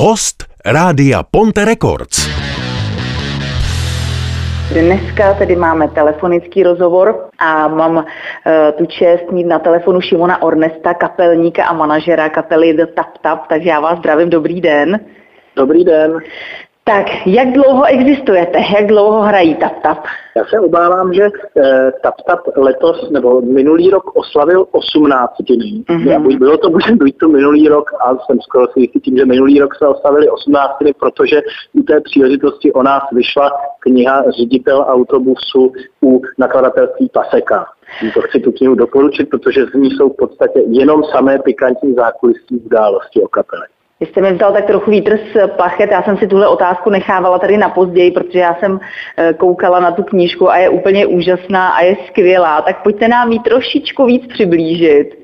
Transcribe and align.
Host 0.00 0.48
Rádia 0.64 1.22
Ponte 1.22 1.64
Records. 1.64 2.28
Dneska 4.72 5.34
tedy 5.34 5.56
máme 5.56 5.88
telefonický 5.88 6.62
rozhovor 6.62 7.28
a 7.38 7.68
mám 7.68 7.96
uh, 7.96 8.04
tu 8.78 8.86
čest 8.86 9.30
mít 9.30 9.44
na 9.44 9.58
telefonu 9.58 10.00
Šimona 10.00 10.42
Ornesta, 10.42 10.94
kapelníka 10.94 11.64
a 11.64 11.72
manažera 11.72 12.28
kapely 12.28 12.72
The 12.72 12.86
Tap 12.86 13.18
Tap, 13.18 13.46
takže 13.48 13.68
já 13.68 13.80
vás 13.80 13.98
zdravím, 13.98 14.30
dobrý 14.30 14.60
den. 14.60 15.00
Dobrý 15.56 15.84
den. 15.84 16.18
Tak, 16.90 17.26
jak 17.26 17.52
dlouho 17.52 17.84
existujete? 17.84 18.58
Jak 18.74 18.86
dlouho 18.86 19.22
hrají 19.22 19.54
Tap 19.54 19.82
Tap? 19.82 19.98
Já 20.36 20.44
se 20.44 20.60
obávám, 20.60 21.14
že 21.14 21.22
eh, 21.56 21.92
Tap 22.02 22.14
Tap 22.26 22.40
letos 22.56 23.10
nebo 23.10 23.40
minulý 23.40 23.90
rok 23.90 24.16
oslavil 24.16 24.66
18 24.70 25.30
dní. 25.40 25.84
Mm-hmm. 25.88 26.38
Bylo 26.38 26.58
to, 26.58 26.70
může 26.70 26.92
být 26.94 27.18
to 27.18 27.28
minulý 27.28 27.68
rok 27.68 27.90
a 28.00 28.16
jsem 28.16 28.40
skoro 28.40 28.66
si 28.66 28.80
jistý 28.80 29.00
tím, 29.00 29.16
že 29.16 29.26
minulý 29.26 29.60
rok 29.60 29.74
jsme 29.74 29.88
oslavili 29.88 30.28
18 30.28 30.70
dní, 30.80 30.92
protože 30.92 31.40
u 31.72 31.82
té 31.82 32.00
příležitosti 32.00 32.72
o 32.72 32.82
nás 32.82 33.02
vyšla 33.12 33.50
kniha 33.80 34.24
Ředitel 34.30 34.84
autobusu 34.88 35.72
u 36.02 36.22
nakladatelství 36.38 37.10
Paseka. 37.12 37.66
To 38.14 38.20
chci 38.20 38.40
tu 38.40 38.52
knihu 38.52 38.74
doporučit, 38.74 39.30
protože 39.30 39.66
z 39.66 39.74
ní 39.74 39.90
jsou 39.90 40.10
v 40.10 40.16
podstatě 40.16 40.60
jenom 40.66 41.04
samé 41.04 41.38
pikantní 41.38 41.94
zákulisní 41.94 42.60
události 42.60 43.22
o 43.22 43.28
kapele. 43.28 43.66
Vy 44.00 44.06
jste 44.06 44.20
mi 44.20 44.32
vzal 44.32 44.52
tak 44.52 44.66
trochu 44.66 44.90
vítr 44.90 45.18
z 45.32 45.48
plachet, 45.56 45.90
já 45.90 46.02
jsem 46.02 46.16
si 46.16 46.26
tuhle 46.26 46.48
otázku 46.48 46.90
nechávala 46.90 47.38
tady 47.38 47.56
na 47.56 47.68
později, 47.68 48.10
protože 48.10 48.38
já 48.38 48.54
jsem 48.54 48.80
eh, 49.16 49.32
koukala 49.32 49.80
na 49.80 49.92
tu 49.92 50.02
knížku 50.02 50.50
a 50.50 50.56
je 50.56 50.68
úplně 50.68 51.06
úžasná 51.06 51.68
a 51.68 51.82
je 51.82 51.96
skvělá. 52.08 52.62
Tak 52.62 52.82
pojďte 52.82 53.08
nám 53.08 53.32
ji 53.32 53.38
trošičku 53.38 54.06
víc 54.06 54.26
přiblížit. 54.26 55.20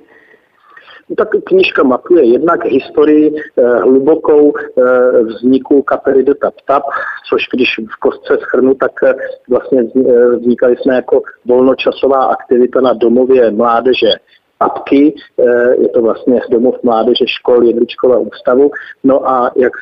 Tak 1.17 1.29
knižka 1.45 1.83
mapuje 1.83 2.25
jednak 2.25 2.65
historii 2.65 3.35
eh, 3.35 3.79
hlubokou 3.79 4.53
eh, 4.57 5.23
vzniku 5.23 5.83
kapely 5.83 6.23
The 6.23 6.35
Tap 6.35 6.55
Tap, 6.65 6.83
což 7.29 7.43
když 7.55 7.69
v 7.79 7.97
kostce 8.01 8.39
schrnu, 8.41 8.75
tak 8.75 8.93
eh, 9.03 9.15
vlastně 9.51 9.81
eh, 9.81 10.37
vznikali 10.37 10.77
jsme 10.77 10.95
jako 10.95 11.23
volnočasová 11.45 12.25
aktivita 12.25 12.81
na 12.81 12.93
domově 12.93 13.51
mládeže 13.51 14.13
apky, 14.61 15.15
eh, 15.39 15.75
je 15.81 15.89
to 15.89 16.03
vlastně 16.03 16.41
domov 16.51 16.75
mládeže 16.83 17.25
škol 17.27 17.65
Jedličkova 17.65 18.19
ústavu. 18.19 18.71
No 19.05 19.29
a 19.29 19.51
jak 19.57 19.73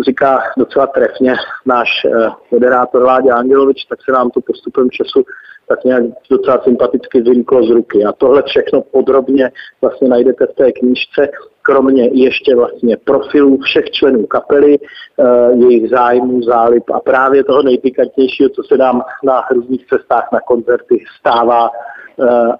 říká 0.00 0.40
docela 0.58 0.86
trefně 0.86 1.34
náš 1.66 1.88
eh, 2.04 2.28
moderátor 2.50 3.02
Láďa 3.02 3.36
Angelovič, 3.36 3.84
tak 3.84 3.98
se 4.02 4.12
nám 4.12 4.30
to 4.30 4.40
postupem 4.40 4.90
času 4.90 5.24
tak 5.68 5.84
nějak 5.84 6.02
docela 6.30 6.62
sympaticky 6.64 7.20
vymklo 7.20 7.62
z 7.66 7.70
ruky. 7.70 8.04
A 8.04 8.12
tohle 8.12 8.42
všechno 8.42 8.82
podrobně 8.82 9.50
vlastně 9.80 10.08
najdete 10.08 10.46
v 10.46 10.54
té 10.54 10.72
knížce, 10.72 11.28
kromě 11.62 12.08
ještě 12.12 12.56
vlastně 12.56 12.96
profilů 12.96 13.58
všech 13.58 13.90
členů 13.90 14.26
kapely, 14.26 14.78
eh, 14.78 15.52
jejich 15.54 15.90
zájmů, 15.90 16.42
zálib 16.42 16.90
a 16.90 17.00
právě 17.00 17.44
toho 17.44 17.62
nejpikantnějšího, 17.62 18.48
co 18.48 18.62
se 18.62 18.76
nám 18.76 19.02
na 19.24 19.44
různých 19.50 19.86
cestách 19.86 20.28
na 20.32 20.40
koncerty 20.40 21.04
stává 21.20 21.70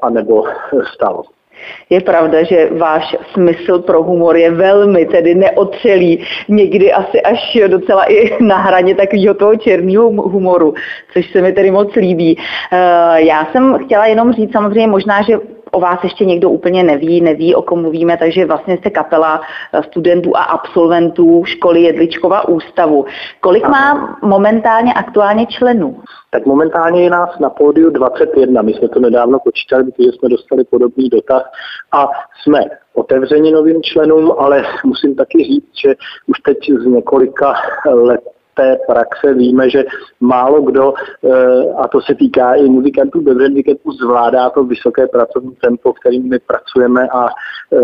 anebo 0.03 0.45
stalo. 0.95 1.23
Je 1.91 2.01
pravda, 2.01 2.43
že 2.43 2.69
váš 2.71 3.17
smysl 3.33 3.79
pro 3.79 4.03
humor 4.03 4.37
je 4.37 4.51
velmi 4.51 5.07
tedy 5.07 5.35
neotřelý, 5.35 6.25
někdy 6.49 6.93
asi 6.93 7.23
až 7.23 7.59
docela 7.67 8.05
i 8.05 8.45
na 8.45 8.57
hraně 8.57 8.95
takového 8.95 9.35
toho 9.35 9.57
černého 9.57 10.11
humoru, 10.11 10.75
což 11.13 11.31
se 11.31 11.43
mi 11.43 11.53
tedy 11.53 11.71
moc 11.71 11.95
líbí. 11.95 12.39
Eh, 12.73 13.23
já 13.23 13.49
jsem 13.53 13.79
chtěla 13.85 14.07
jenom 14.07 14.33
říct 14.33 14.53
samozřejmě 14.53 14.87
možná, 14.87 15.23
že 15.23 15.39
o 15.73 15.81
vás 15.81 16.05
ještě 16.05 16.25
někdo 16.25 16.51
úplně 16.51 16.83
neví, 16.83 17.21
neví, 17.21 17.55
o 17.55 17.63
kom 17.63 17.83
mluvíme, 17.83 18.17
takže 18.17 18.47
vlastně 18.47 18.79
jste 18.79 18.91
kapela 18.91 19.41
studentů 19.87 20.37
a 20.37 20.43
absolventů 20.43 21.45
školy 21.45 21.83
Jedličkova 21.83 22.49
ústavu. 22.49 23.05
Kolik 23.41 23.69
má 23.69 24.19
momentálně 24.23 24.93
aktuálně 24.93 25.47
členů? 25.47 26.03
Tak 26.31 26.47
momentálně 26.47 27.03
je 27.03 27.11
nás 27.11 27.39
na 27.39 27.51
pódiu 27.51 27.91
21. 27.91 28.63
My 28.63 28.73
jsme 28.75 28.89
to 28.89 29.01
nedávno 29.01 29.39
počítali, 29.45 29.85
protože 29.85 30.09
jsme 30.13 30.29
dostali 30.29 30.65
podobný 30.65 31.09
dotaz 31.09 31.43
a 31.93 32.09
jsme 32.43 32.61
otevřeni 32.95 33.53
novým 33.53 33.83
členům, 33.83 34.33
ale 34.39 34.63
musím 34.85 35.15
taky 35.15 35.45
říct, 35.45 35.71
že 35.83 35.95
už 36.27 36.41
teď 36.41 36.59
z 36.83 36.87
několika 36.87 37.55
let 37.87 38.21
té 38.59 38.79
praxe. 38.87 39.35
Víme, 39.35 39.71
že 39.71 39.85
málo 40.21 40.63
kdo, 40.63 40.95
eh, 40.95 41.73
a 41.79 41.89
to 41.89 42.01
se 42.01 42.15
týká 42.15 42.55
i 42.55 42.69
muzikantů 42.69 43.21
bez 43.21 43.39
handicapu, 43.39 43.93
zvládá 43.93 44.51
to 44.51 44.65
vysoké 44.65 45.07
pracovní 45.07 45.55
tempo, 45.63 45.93
kterým 45.93 46.29
my 46.29 46.39
pracujeme 46.39 47.09
a 47.09 47.29
eh, 47.29 47.79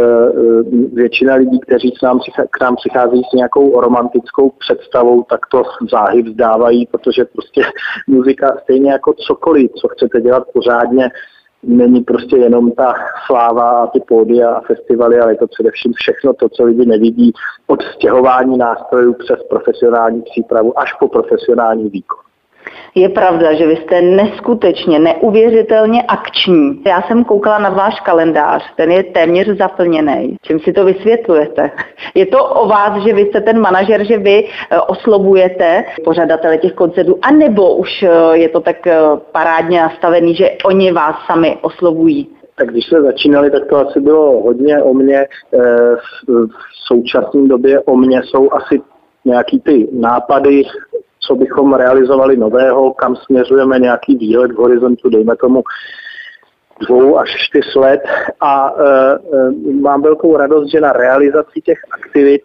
většina 0.92 1.34
lidí, 1.34 1.60
kteří 1.60 1.90
k 1.90 2.02
nám, 2.02 2.18
k 2.50 2.60
nám 2.60 2.76
přichází 2.76 3.22
s 3.30 3.32
nějakou 3.32 3.80
romantickou 3.80 4.50
představou, 4.50 5.22
tak 5.22 5.40
to 5.52 5.62
záhy 5.90 6.22
vzdávají, 6.22 6.86
protože 6.86 7.24
prostě 7.24 7.62
muzika 8.06 8.56
stejně 8.62 8.92
jako 8.92 9.12
cokoliv, 9.12 9.70
co 9.80 9.88
chcete 9.88 10.20
dělat 10.20 10.44
pořádně, 10.54 11.10
není 11.66 12.00
prostě 12.00 12.36
jenom 12.36 12.70
ta 12.72 12.94
sláva 13.26 13.70
a 13.70 13.86
ty 13.86 14.00
pódia 14.00 14.50
a 14.50 14.60
festivaly, 14.60 15.20
ale 15.20 15.32
je 15.32 15.36
to 15.36 15.46
především 15.46 15.92
všechno 15.92 16.32
to, 16.32 16.48
co 16.48 16.64
lidi 16.64 16.86
nevidí 16.86 17.32
od 17.66 17.82
stěhování 17.82 18.58
nástrojů 18.58 19.14
přes 19.14 19.38
profesionální 19.50 20.22
přípravu 20.22 20.78
až 20.78 20.92
po 21.00 21.08
profesionální 21.08 21.88
výkon. 21.88 22.33
Je 22.94 23.08
pravda, 23.08 23.54
že 23.54 23.66
vy 23.66 23.76
jste 23.76 24.02
neskutečně, 24.02 24.98
neuvěřitelně 24.98 26.02
akční. 26.02 26.82
Já 26.86 27.02
jsem 27.02 27.24
koukala 27.24 27.58
na 27.58 27.70
váš 27.70 28.00
kalendář, 28.00 28.62
ten 28.76 28.90
je 28.90 29.02
téměř 29.02 29.48
zaplněný. 29.48 30.36
Čím 30.42 30.60
si 30.60 30.72
to 30.72 30.84
vysvětlujete? 30.84 31.70
Je 32.14 32.26
to 32.26 32.44
o 32.44 32.68
vás, 32.68 33.02
že 33.02 33.12
vy 33.12 33.22
jste 33.22 33.40
ten 33.40 33.60
manažer, 33.60 34.04
že 34.06 34.18
vy 34.18 34.44
eh, 34.44 34.80
oslovujete 34.80 35.84
pořadatele 36.04 36.58
těch 36.58 36.72
koncertů, 36.72 37.18
anebo 37.22 37.76
už 37.76 38.02
eh, 38.02 38.08
je 38.32 38.48
to 38.48 38.60
tak 38.60 38.86
eh, 38.86 38.98
parádně 39.32 39.80
nastavený, 39.80 40.34
že 40.34 40.50
oni 40.64 40.92
vás 40.92 41.16
sami 41.26 41.58
oslovují? 41.60 42.28
Tak 42.56 42.70
když 42.70 42.86
jsme 42.86 43.02
začínali, 43.02 43.50
tak 43.50 43.66
to 43.66 43.76
asi 43.76 44.00
bylo 44.00 44.42
hodně 44.42 44.82
o 44.82 44.94
mně. 44.94 45.26
V 46.46 46.86
současné 46.86 47.48
době 47.48 47.80
o 47.80 47.96
mně 47.96 48.20
jsou 48.22 48.52
asi 48.52 48.80
nějaký 49.24 49.60
ty 49.60 49.88
nápady, 49.92 50.62
co 51.26 51.34
bychom 51.34 51.74
realizovali 51.74 52.36
nového, 52.36 52.94
kam 52.94 53.16
směřujeme 53.16 53.78
nějaký 53.78 54.16
výhled 54.16 54.52
v 54.52 54.56
horizontu, 54.56 55.08
dejme 55.08 55.36
tomu 55.36 55.62
dvou 56.80 57.18
až 57.18 57.28
čtyř 57.36 57.74
let. 57.74 58.00
A 58.40 58.74
e, 58.78 58.84
e, 58.84 59.72
mám 59.80 60.02
velkou 60.02 60.36
radost, 60.36 60.70
že 60.70 60.80
na 60.80 60.92
realizaci 60.92 61.60
těch 61.60 61.78
aktivit 61.90 62.42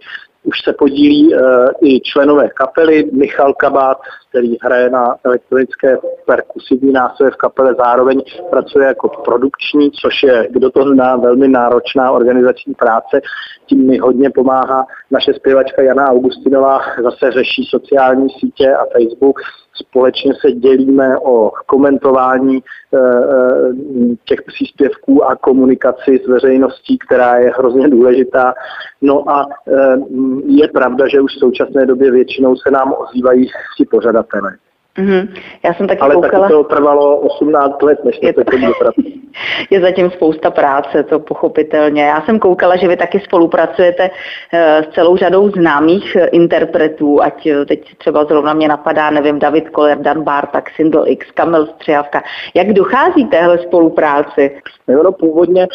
už 0.50 0.62
se 0.64 0.74
podílí 0.74 1.34
e, 1.34 1.38
i 1.82 2.00
členové 2.00 2.50
kapely. 2.50 3.10
Michal 3.14 3.54
Kabát, 3.54 3.98
který 4.30 4.58
hraje 4.62 4.90
na 4.90 5.16
elektronické 5.24 5.98
perkusivní 6.26 6.92
nástroje 6.92 7.32
v 7.32 7.36
kapele, 7.36 7.76
zároveň 7.78 8.22
pracuje 8.50 8.88
jako 8.88 9.10
produkční, 9.10 9.92
což 9.92 10.24
je, 10.24 10.48
kdo 10.52 10.70
to 10.70 10.84
zná, 10.84 11.16
velmi 11.16 11.48
náročná 11.48 12.12
organizační 12.12 12.74
práce. 12.74 13.22
Tím 13.66 13.88
mi 13.88 13.98
hodně 13.98 14.30
pomáhá 14.30 14.86
naše 15.12 15.34
zpěvačka 15.34 15.82
Jana 15.82 16.10
Augustinová, 16.10 16.80
zase 17.04 17.32
řeší 17.32 17.64
sociální 17.70 18.28
sítě 18.40 18.74
a 18.74 18.86
Facebook 18.94 19.40
společně 19.74 20.34
se 20.42 20.52
dělíme 20.52 21.18
o 21.18 21.52
komentování 21.66 22.58
eh, 22.58 22.98
eh, 22.98 24.16
těch 24.26 24.42
příspěvků 24.42 25.26
a 25.26 25.36
komunikaci 25.36 26.22
s 26.26 26.28
veřejností, 26.28 26.98
která 26.98 27.38
je 27.38 27.52
hrozně 27.58 27.90
důležitá. 27.90 28.54
No 29.02 29.30
a 29.30 29.46
eh, 29.68 29.98
je 30.46 30.68
pravda, 30.68 31.08
že 31.08 31.22
už 31.22 31.36
v 31.36 31.40
současné 31.40 31.86
době 31.86 32.12
většinou 32.12 32.56
se 32.56 32.72
nám 32.72 32.94
ozývají 32.98 33.48
ti 33.78 33.86
pořadatelé. 33.86 34.52
Mm-hmm. 35.00 35.28
Já 35.64 35.74
jsem 35.74 35.88
taky 35.88 36.00
Ale 36.00 36.16
koukala... 36.16 36.48
taky 36.48 36.54
to 36.54 36.64
trvalo 36.64 37.18
18 37.18 37.82
let, 37.82 38.06
než 38.06 38.20
je 38.22 38.34
to 38.34 38.42
Je 39.70 39.82
zatím 39.82 40.12
spousta 40.12 40.52
práce, 40.52 41.04
to 41.04 41.20
pochopitelně. 41.20 42.04
Já 42.04 42.22
jsem 42.22 42.40
koukala, 42.40 42.76
že 42.76 42.88
vy 42.88 42.98
taky 42.98 43.20
spolupracujete 43.20 44.10
eh, 44.54 44.84
s 44.84 44.94
celou 44.94 45.18
řadou 45.18 45.50
známých 45.50 46.16
eh, 46.16 46.26
interpretů, 46.26 47.22
ať 47.22 47.46
eh, 47.46 47.66
teď 47.66 47.98
třeba 47.98 48.26
zrovna 48.26 48.54
mě 48.54 48.68
napadá, 48.68 49.10
nevím, 49.10 49.40
David 49.40 49.70
Koller, 49.70 49.98
Dan 49.98 50.24
Bartak, 50.24 50.70
Sindel 50.76 51.04
X, 51.08 51.32
Kamil 51.32 51.66
Střihavka. 51.66 52.24
Jak 52.54 52.74
dochází 52.74 53.26
téhle 53.26 53.58
spolupráci? 53.58 54.62
No, 54.88 55.04
no 55.04 55.12
původně 55.12 55.68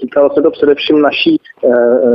týkalo 0.00 0.30
se 0.34 0.42
to 0.42 0.50
především 0.50 1.02
naší 1.02 1.40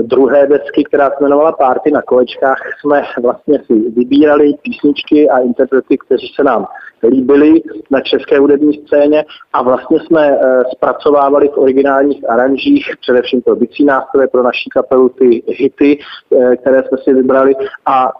druhé 0.01 0.48
desky, 0.48 0.84
která 0.84 1.10
se 1.10 1.16
jmenovala 1.19 1.51
Párty 1.51 1.92
na 1.92 2.01
kolečkách. 2.01 2.57
Jsme 2.80 3.04
vlastně 3.22 3.60
si 3.66 3.74
vybírali 3.74 4.54
písničky 4.62 5.30
a 5.30 5.40
interprety, 5.40 5.98
kteří 5.98 6.28
se 6.36 6.44
nám 6.44 6.66
líbili 7.07 7.62
na 7.92 8.01
české 8.01 8.40
hudební 8.40 8.74
scéně 8.74 9.25
a 9.54 9.62
vlastně 9.62 10.00
jsme 10.00 10.31
eh, 10.31 10.63
zpracovávali 10.72 11.48
v 11.48 11.57
originálních 11.57 12.30
aranžích, 12.30 12.86
především 13.01 13.42
pro 13.42 13.56
bicí 13.56 13.86
nástroje 13.86 14.28
pro 14.28 14.44
naší 14.44 14.69
kapelu, 14.69 15.10
ty 15.10 15.44
hity, 15.48 16.00
eh, 16.00 16.56
které 16.57 16.84
jsme 16.84 16.98
si 17.04 17.13
vybrali 17.13 17.56
a 17.86 18.12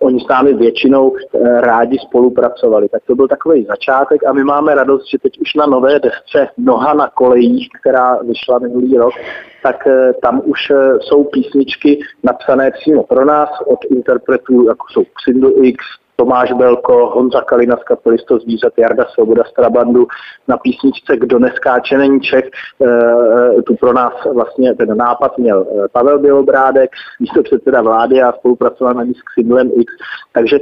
oni 0.00 0.20
s 0.20 0.28
námi 0.28 0.54
většinou 0.54 1.08
uh, 1.08 1.16
rádi 1.60 1.98
spolupracovali. 1.98 2.88
Tak 2.88 3.02
to 3.06 3.14
byl 3.14 3.28
takový 3.28 3.64
začátek 3.64 4.24
a 4.26 4.32
my 4.32 4.44
máme 4.44 4.74
radost, 4.74 5.10
že 5.10 5.18
teď 5.18 5.40
už 5.40 5.54
na 5.54 5.66
nové 5.66 5.98
desce 5.98 6.48
Noha 6.58 6.94
na 6.94 7.08
kolejích, 7.08 7.68
která 7.80 8.18
vyšla 8.22 8.58
minulý 8.58 8.96
rok, 8.96 9.14
tak 9.62 9.86
uh, 9.86 9.92
tam 10.22 10.42
už 10.44 10.60
jsou 11.00 11.24
písničky 11.24 12.00
napsané 12.22 12.70
přímo 12.70 13.02
pro 13.02 13.24
nás 13.24 13.48
od 13.66 13.78
interpretů, 13.90 14.66
jako 14.66 14.86
jsou 14.92 15.04
Xindl 15.04 15.52
X, 15.62 15.84
Tomáš 16.22 16.52
Belko, 16.52 17.10
Honza 17.14 17.40
Kalina 17.40 17.76
z 17.76 17.84
kapely 17.84 18.16
zvířat, 18.42 18.72
Jarda 18.78 19.04
Svoboda 19.14 19.42
z 19.44 19.52
Trabandu 19.52 20.06
na 20.48 20.56
písničce 20.56 21.16
Kdo 21.16 21.38
neskáče 21.38 21.98
není 21.98 22.20
Čech. 22.20 22.44
E, 22.44 23.62
tu 23.62 23.76
pro 23.76 23.92
nás 23.92 24.12
vlastně 24.34 24.74
ten 24.74 24.96
nápad 24.96 25.38
měl 25.38 25.66
eh, 25.70 25.88
Pavel 25.92 26.18
Bělobrádek, 26.18 26.90
místo 27.20 27.42
předseda 27.42 27.82
vlády 27.82 28.22
a 28.22 28.32
spolupracoval 28.32 28.94
na 28.94 29.04
ní 29.04 29.14
s 29.14 29.22
Xindlem 29.22 29.70
X. 29.76 29.94
Takže 30.32 30.58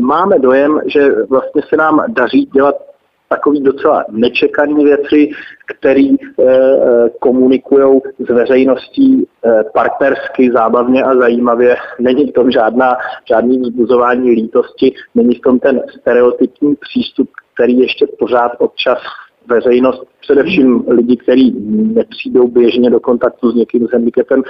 máme 0.00 0.38
dojem, 0.38 0.80
že 0.86 1.08
vlastně 1.28 1.62
se 1.68 1.76
nám 1.76 2.04
daří 2.08 2.44
dělat 2.44 2.74
takový 3.34 3.60
docela 3.62 4.04
nečekaný 4.10 4.84
věci, 4.84 5.30
který 5.66 6.10
e, 6.10 6.16
komunikují 7.18 8.00
s 8.18 8.28
veřejností 8.28 9.22
e, 9.22 9.64
partnersky, 9.74 10.50
zábavně 10.52 11.02
a 11.02 11.14
zajímavě. 11.14 11.76
Není 12.00 12.30
v 12.30 12.32
tom 12.32 12.50
žádná, 12.50 12.96
žádný 13.28 13.58
vzbuzování 13.58 14.30
lítosti, 14.30 14.94
není 15.14 15.34
v 15.34 15.40
tom 15.40 15.58
ten 15.58 15.82
stereotypní 16.00 16.74
přístup, 16.74 17.28
který 17.54 17.78
ještě 17.78 18.06
pořád 18.18 18.52
občas 18.58 18.98
veřejnost, 19.48 20.02
především 20.20 20.84
lidi, 20.88 21.16
kteří 21.16 21.54
nepřijdou 21.94 22.48
běžně 22.48 22.90
do 22.90 23.00
kontaktu 23.00 23.50
s 23.50 23.54
někým 23.54 23.88
s 23.88 23.92
handicapem, 23.92 24.42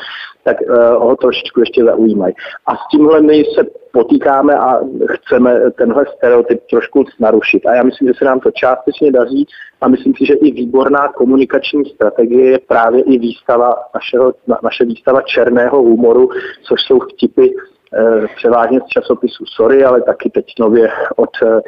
tak 0.44 0.56
uh, 0.60 0.76
ho 0.76 1.16
trošičku 1.16 1.60
ještě 1.60 1.84
zaujímají. 1.84 2.34
A 2.66 2.76
s 2.76 2.80
tímhle 2.90 3.20
my 3.20 3.44
se 3.58 3.64
potýkáme 3.92 4.54
a 4.54 4.80
chceme 5.10 5.70
tenhle 5.70 6.04
stereotyp 6.16 6.60
trošku 6.70 7.04
narušit. 7.20 7.66
A 7.66 7.74
já 7.74 7.82
myslím, 7.82 8.08
že 8.08 8.14
se 8.18 8.24
nám 8.24 8.40
to 8.40 8.50
částečně 8.50 9.12
daří 9.12 9.46
a 9.80 9.88
myslím 9.88 10.14
si, 10.16 10.26
že 10.26 10.34
i 10.34 10.50
výborná 10.50 11.08
komunikační 11.08 11.84
strategie 11.84 12.50
je 12.50 12.58
právě 12.58 13.02
i 13.02 13.18
výstava 13.18 13.74
našeho, 13.94 14.34
na, 14.46 14.58
naše 14.62 14.84
výstava 14.84 15.22
černého 15.22 15.82
humoru, 15.82 16.28
což 16.62 16.80
jsou 16.80 17.00
vtipy 17.00 17.46
eh, 17.46 18.26
převážně 18.36 18.80
z 18.80 18.86
časopisu 18.86 19.44
Sorry, 19.46 19.84
ale 19.84 20.02
taky 20.02 20.30
teď 20.30 20.46
nově 20.60 20.88
od 21.16 21.30
eh, 21.42 21.60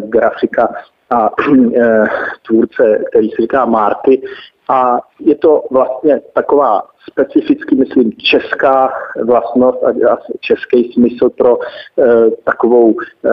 grafika 0.00 0.68
a 1.10 1.30
e, 1.76 2.04
tvůrce, 2.46 3.02
který 3.10 3.30
se 3.30 3.42
říká 3.42 3.64
Marty. 3.64 4.22
A 4.70 5.00
je 5.20 5.34
to 5.34 5.62
vlastně 5.70 6.20
taková 6.34 6.82
specificky, 7.10 7.74
myslím, 7.74 8.12
česká 8.12 8.92
vlastnost 9.24 9.84
a, 9.84 10.18
český 10.40 10.92
smysl 10.92 11.30
pro 11.30 11.58
e, 11.58 12.30
takovou 12.44 12.94
e, 13.00 13.28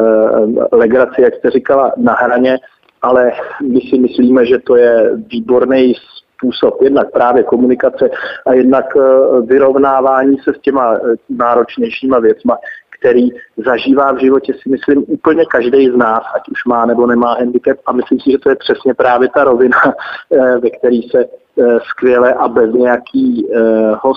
legraci, 0.71 1.21
jak 1.21 1.35
jste 1.35 1.49
říkala, 1.49 1.91
na 1.97 2.13
hraně, 2.13 2.59
ale 3.01 3.31
my 3.61 3.81
si 3.81 3.99
myslíme, 3.99 4.45
že 4.45 4.59
to 4.59 4.75
je 4.75 5.11
výborný 5.15 5.93
způsob 6.37 6.81
jednak 6.81 7.11
právě 7.11 7.43
komunikace 7.43 8.09
a 8.45 8.53
jednak 8.53 8.85
vyrovnávání 9.45 10.37
se 10.37 10.53
s 10.53 10.59
těma 10.59 10.99
náročnějšíma 11.29 12.19
věcma, 12.19 12.57
který 13.05 13.29
zažívá 13.57 14.11
v 14.11 14.19
životě, 14.19 14.53
si 14.53 14.69
myslím, 14.69 15.05
úplně 15.07 15.45
každý 15.45 15.89
z 15.89 15.95
nás, 15.95 16.23
ať 16.35 16.49
už 16.49 16.65
má 16.65 16.85
nebo 16.85 17.07
nemá 17.07 17.33
handicap. 17.33 17.77
A 17.85 17.91
myslím 17.91 18.19
si, 18.19 18.31
že 18.31 18.37
to 18.37 18.49
je 18.49 18.55
přesně 18.55 18.93
právě 18.93 19.29
ta 19.29 19.43
rovina, 19.43 19.77
eh, 20.31 20.57
ve 20.57 20.69
které 20.69 20.99
se 21.11 21.25
eh, 21.25 21.79
skvěle 21.89 22.33
a 22.33 22.47
bez 22.47 22.73
nějakého 22.73 24.13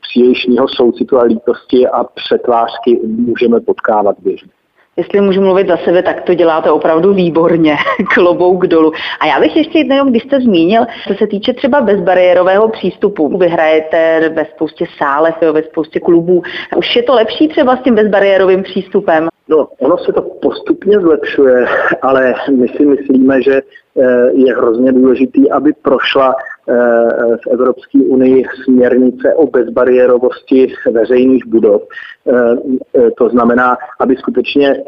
přílišního 0.00 0.66
soucitu 0.68 1.18
a 1.18 1.22
lítosti 1.22 1.88
a 1.88 2.04
přetvářky 2.04 3.00
můžeme 3.04 3.60
potkávat 3.60 4.16
běžně. 4.18 4.50
Jestli 4.96 5.20
můžu 5.20 5.40
mluvit 5.40 5.68
za 5.68 5.76
sebe, 5.76 6.02
tak 6.02 6.20
to 6.20 6.34
děláte 6.34 6.70
opravdu 6.70 7.14
výborně, 7.14 7.76
klobouk 8.14 8.66
dolů. 8.66 8.92
A 9.20 9.26
já 9.26 9.40
bych 9.40 9.56
ještě 9.56 9.78
jednou, 9.78 10.10
když 10.10 10.22
jste 10.22 10.40
zmínil, 10.40 10.82
co 11.08 11.14
se 11.14 11.26
týče 11.26 11.52
třeba 11.52 11.80
bezbariérového 11.80 12.68
přístupu, 12.68 13.38
vy 13.38 13.48
hrajete 13.48 14.28
ve 14.28 14.44
spoustě 14.44 14.84
sálech, 14.98 15.34
ve 15.52 15.62
spoustě 15.62 16.00
klubů. 16.00 16.42
Už 16.76 16.96
je 16.96 17.02
to 17.02 17.14
lepší 17.14 17.48
třeba 17.48 17.76
s 17.76 17.82
tím 17.82 17.94
bezbariérovým 17.94 18.62
přístupem? 18.62 19.28
No, 19.48 19.68
ono 19.80 19.98
se 19.98 20.12
to 20.12 20.22
postupně 20.22 21.00
zlepšuje, 21.00 21.66
ale 22.02 22.34
my 22.58 22.68
si 22.68 22.86
myslíme, 22.86 23.42
že 23.42 23.60
eh, 24.00 24.30
je 24.32 24.56
hrozně 24.56 24.92
důležitý, 24.92 25.50
aby 25.50 25.72
prošla 25.82 26.34
v 27.36 27.46
Evropské 27.52 27.98
unii 27.98 28.44
směrnice 28.64 29.34
o 29.34 29.46
bezbariérovosti 29.46 30.74
veřejných 30.90 31.46
budov. 31.46 31.82
Eh, 31.82 33.10
to 33.18 33.28
znamená, 33.28 33.76
aby 34.00 34.16
skutečně 34.16 34.84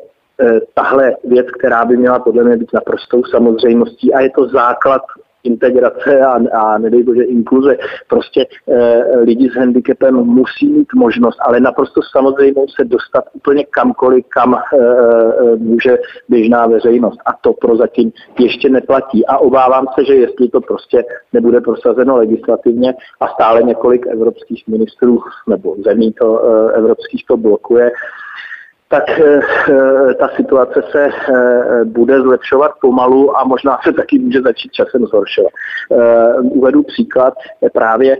tahle 0.74 1.16
věc, 1.24 1.46
která 1.58 1.84
by 1.84 1.96
měla 1.96 2.18
podle 2.18 2.44
mě 2.44 2.56
být 2.56 2.72
naprostou 2.72 3.24
samozřejmostí 3.24 4.14
a 4.14 4.20
je 4.20 4.30
to 4.30 4.48
základ 4.48 5.02
integrace 5.44 6.20
a, 6.20 6.40
a 6.52 6.78
nedej 6.78 7.02
bože 7.02 7.22
inkluze. 7.22 7.76
Prostě 8.08 8.46
e, 8.68 9.18
lidi 9.18 9.50
s 9.50 9.54
handicapem 9.54 10.14
musí 10.14 10.68
mít 10.68 10.88
možnost, 10.94 11.38
ale 11.40 11.60
naprosto 11.60 12.00
samozřejmě 12.02 12.62
se 12.76 12.84
dostat 12.84 13.24
úplně 13.32 13.64
kamkoliv, 13.64 14.24
kam 14.28 14.54
e, 14.54 14.60
může 15.56 15.98
běžná 16.28 16.66
veřejnost. 16.66 17.18
A 17.26 17.32
to 17.40 17.52
prozatím 17.52 18.12
ještě 18.38 18.68
neplatí. 18.68 19.26
A 19.26 19.38
obávám 19.38 19.86
se, 19.94 20.04
že 20.04 20.14
jestli 20.14 20.48
to 20.48 20.60
prostě 20.60 21.04
nebude 21.32 21.60
prosazeno 21.60 22.16
legislativně 22.16 22.94
a 23.20 23.28
stále 23.28 23.62
několik 23.62 24.06
evropských 24.06 24.68
ministrů 24.68 25.20
nebo 25.48 25.76
zemí 25.84 26.12
to 26.12 26.44
e, 26.44 26.72
evropských 26.72 27.24
to 27.26 27.36
blokuje, 27.36 27.90
tak 28.88 29.18
eh, 29.18 29.40
eh, 29.70 30.14
ta 30.14 30.28
situace 30.36 30.82
se 30.90 31.08
eh, 31.08 31.84
bude 31.84 32.20
zlepšovat 32.20 32.70
pomalu 32.80 33.36
a 33.36 33.44
možná 33.44 33.78
se 33.84 33.92
taky 33.92 34.18
může 34.18 34.42
začít 34.42 34.72
časem 34.72 35.06
zhoršovat. 35.06 35.52
Uvedu 36.42 36.82
příklad, 36.82 37.34
právě 37.72 38.18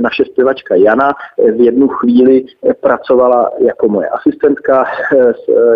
naše 0.00 0.24
zpěvačka 0.24 0.74
Jana 0.74 1.12
v 1.38 1.60
jednu 1.60 1.88
chvíli 1.88 2.44
pracovala 2.80 3.50
jako 3.58 3.88
moje 3.88 4.08
asistentka, 4.08 4.84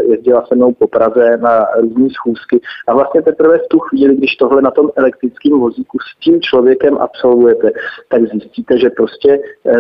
jezdila 0.09 0.47
se 0.47 0.55
mnou 0.55 0.73
po 0.73 0.89
Praze 0.89 1.37
na 1.37 1.67
různé 1.81 2.09
schůzky 2.11 2.61
a 2.87 2.95
vlastně 2.95 3.23
teprve 3.23 3.59
v 3.59 3.69
tu 3.69 3.79
chvíli, 3.79 4.17
když 4.17 4.37
tohle 4.37 4.63
na 4.63 4.71
tom 4.71 4.91
elektrickém 4.97 5.61
vozíku 5.61 5.99
s 5.99 6.19
tím 6.21 6.41
člověkem 6.41 6.99
absolvujete, 6.99 7.71
tak 8.09 8.23
zjistíte, 8.23 8.79
že 8.79 8.91
prostě 8.91 9.39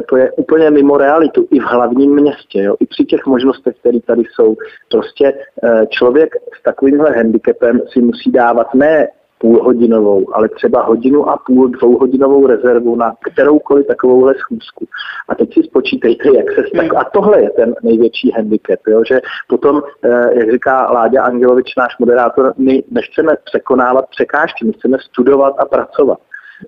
to 0.09 0.17
je 0.17 0.33
úplně 0.33 0.71
mimo 0.71 0.97
realitu 0.97 1.47
i 1.51 1.61
v 1.61 1.65
hlavním 1.65 2.15
městě, 2.15 2.63
jo? 2.63 2.77
i 2.81 2.87
při 2.87 3.05
těch 3.05 3.27
možnostech, 3.27 3.76
které 3.81 4.01
tady 4.01 4.23
jsou. 4.35 4.57
Prostě 4.91 5.33
eh, 5.63 5.87
člověk 5.87 6.35
s 6.61 6.63
takovýmhle 6.63 7.11
handicapem 7.11 7.81
si 7.93 8.01
musí 8.01 8.31
dávat 8.31 8.75
ne 8.75 9.09
půlhodinovou, 9.39 10.27
ale 10.35 10.49
třeba 10.49 10.83
hodinu 10.83 11.29
a 11.29 11.37
půl, 11.47 11.69
dvouhodinovou 11.69 12.47
rezervu 12.47 12.97
na 12.97 13.15
kteroukoliv 13.21 13.87
takovouhle 13.87 14.35
schůzku. 14.35 14.87
A 15.29 15.35
teď 15.35 15.55
si 15.55 15.63
spočítejte, 15.63 16.29
jak 16.37 16.51
se 16.55 16.63
tak... 16.77 16.95
A 16.95 17.05
tohle 17.05 17.43
je 17.43 17.51
ten 17.51 17.75
největší 17.83 18.31
handicap, 18.31 18.81
jo? 18.87 19.03
že 19.09 19.21
potom, 19.49 19.83
eh, 20.05 20.39
jak 20.39 20.53
říká 20.53 20.91
Láďa 20.91 21.23
Angelovič, 21.23 21.77
náš 21.77 21.99
moderátor, 21.99 22.55
my 22.57 22.83
nechceme 22.91 23.37
překonávat 23.45 24.09
překážky, 24.11 24.65
my 24.65 24.73
chceme 24.73 24.97
studovat 25.11 25.55
a 25.59 25.65
pracovat. 25.65 26.19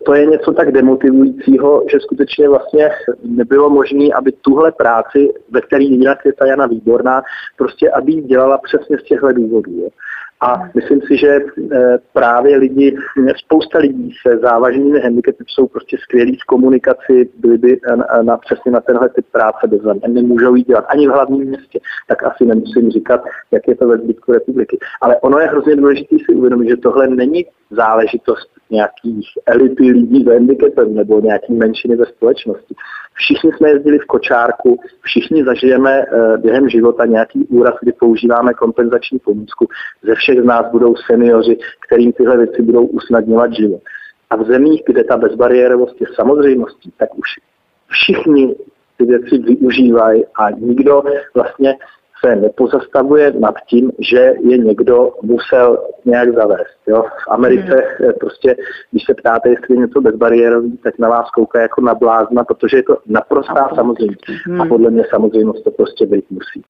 To 0.05 0.15
je 0.15 0.27
něco 0.27 0.53
tak 0.53 0.73
demotivujícího, 0.73 1.85
že 1.91 2.01
skutečně 2.01 2.49
vlastně 2.49 2.91
nebylo 3.23 3.71
možné, 3.71 4.09
aby 4.15 4.33
tuhle 4.33 4.73
práci, 4.73 5.35
ve 5.51 5.61
které 5.61 5.85
jinak 5.85 6.19
je 6.25 6.33
ta 6.33 6.47
Jana 6.47 6.67
výborná, 6.67 7.23
prostě 7.57 7.91
aby 7.91 8.13
ji 8.13 8.23
dělala 8.23 8.59
přesně 8.59 8.99
z 8.99 9.03
těchto 9.03 9.33
důvodů. 9.33 9.73
Jo. 9.73 9.89
A 10.41 10.71
myslím 10.75 11.01
si, 11.01 11.17
že 11.17 11.29
eh, 11.29 11.99
právě 12.13 12.57
lidi, 12.57 12.97
spousta 13.37 13.79
lidí 13.79 14.15
se 14.27 14.39
závažnými 14.39 15.01
handicapy 15.01 15.45
jsou 15.47 15.67
prostě 15.67 15.97
skvělí 15.99 16.39
v 16.43 16.45
komunikaci, 16.45 17.29
byli 17.39 17.59
by 17.59 17.81
na, 17.97 18.23
na, 18.23 18.37
přesně 18.37 18.73
na 18.73 18.81
tenhle 18.81 19.09
typ 19.09 19.27
práce 19.33 19.67
bezvadní. 19.67 20.15
Nemůžou 20.15 20.55
jí 20.55 20.63
dělat 20.63 20.85
ani 20.89 21.09
v 21.09 21.11
hlavním 21.11 21.49
městě, 21.49 21.81
tak 22.09 22.23
asi 22.23 22.47
nemusím 22.47 22.91
říkat, 22.91 23.21
jak 23.51 23.69
je 23.69 23.77
to 23.77 23.89
ve 23.89 23.99
zbytku 23.99 24.33
republiky. 24.33 24.79
Ale 25.01 25.17
ono 25.17 25.39
je 25.39 25.47
hrozně 25.47 25.77
důležité 25.77 26.17
si 26.27 26.35
uvědomit, 26.35 26.69
že 26.69 26.77
tohle 26.77 27.09
není 27.09 27.47
záležitost 27.71 28.58
nějakých 28.71 29.29
elity 29.47 29.91
lidí 29.91 30.25
s 30.25 30.27
handicapem 30.27 30.95
nebo 30.95 31.21
nějaký 31.21 31.55
menšiny 31.55 31.97
ve 31.97 32.07
společnosti. 32.07 32.75
Všichni 33.15 33.53
jsme 33.53 33.69
jezdili 33.69 33.99
v 33.99 34.07
kočárku, 34.07 34.81
všichni 35.01 35.45
zažijeme 35.45 36.03
eh, 36.03 36.39
během 36.39 36.69
života 36.69 37.07
nějaký 37.07 37.47
úraz, 37.47 37.75
kdy 37.81 37.93
používáme 37.93 38.55
kompenzační 38.55 39.19
pomůcku. 39.19 39.67
Ze 40.03 40.15
všech 40.15 40.43
z 40.43 40.45
nás 40.45 40.71
budou 40.73 40.95
seniori, 40.97 41.57
kterým 41.87 42.13
tyhle 42.13 42.37
věci 42.37 42.63
budou 42.63 42.87
usnadňovat 42.87 43.53
život. 43.53 43.81
A 44.31 44.37
v 44.37 44.47
zemích, 44.47 44.83
kde 44.87 45.05
ta 45.05 45.17
bezbariérovost 45.17 46.01
je 46.01 46.07
samozřejmostí, 46.15 46.93
tak 46.99 47.19
už 47.19 47.29
všichni 47.89 48.55
ty 48.97 49.05
věci 49.05 49.39
využívají 49.39 50.25
a 50.27 50.51
nikdo 50.51 51.03
vlastně 51.35 51.75
se 52.25 52.37
nepozastavuje 52.37 53.33
nad 53.39 53.55
tím, 53.69 53.93
že 53.99 54.35
je 54.41 54.59
někdo 54.59 55.13
musel 55.23 55.85
nějak 56.05 56.35
zavést. 56.35 56.79
Jo? 56.87 57.03
V 57.03 57.31
Americe 57.31 57.83
mm. 58.01 58.13
prostě, 58.21 58.57
když 58.91 59.05
se 59.05 59.15
ptáte, 59.15 59.49
jestli 59.49 59.75
je 59.75 59.81
něco 59.81 60.01
bezbariérový, 60.01 60.77
tak 60.77 60.99
na 60.99 61.09
vás 61.09 61.31
kouká 61.31 61.61
jako 61.61 61.81
na 61.81 61.95
blázna, 61.95 62.45
protože 62.45 62.77
je 62.77 62.83
to 62.83 62.99
naprostá 63.07 63.69
samozřejmost. 63.75 64.47
Mm. 64.49 64.61
A 64.61 64.67
podle 64.67 64.91
mě 64.91 65.05
samozřejmost 65.11 65.65
to 65.65 65.71
prostě 65.71 66.07
být 66.07 66.31
musí. 66.31 66.63